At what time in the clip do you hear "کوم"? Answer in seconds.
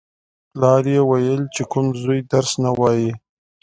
1.71-1.85